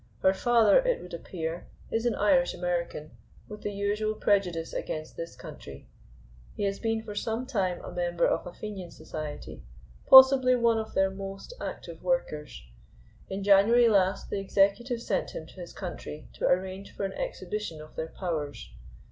Her 0.23 0.33
father, 0.33 0.79
it 0.79 0.99
would 0.99 1.13
appear, 1.13 1.67
is 1.91 2.07
an 2.07 2.15
Irish 2.15 2.55
American, 2.55 3.11
with 3.47 3.61
the 3.61 3.71
usual 3.71 4.15
prejudice 4.15 4.73
against 4.73 5.15
this 5.15 5.35
country. 5.35 5.85
He 6.55 6.63
has 6.63 6.79
been 6.79 7.03
for 7.03 7.13
some 7.13 7.45
time 7.45 7.79
a 7.85 7.91
member 7.91 8.25
of 8.25 8.47
a 8.47 8.51
Fenian 8.51 8.89
Society, 8.89 9.61
possibly 10.07 10.55
one 10.55 10.79
of 10.79 10.95
their 10.95 11.11
most 11.11 11.53
active 11.61 12.01
workers. 12.01 12.63
In 13.29 13.43
January 13.43 13.87
last 13.87 14.31
the 14.31 14.39
executive 14.39 15.03
sent 15.03 15.35
him 15.35 15.45
to 15.45 15.61
his 15.61 15.71
country 15.71 16.27
to 16.33 16.47
arrange 16.47 16.91
for 16.95 17.03
an 17.05 17.13
exhibition 17.13 17.79
of 17.79 17.95
their 17.95 18.07
powers. 18.09 18.71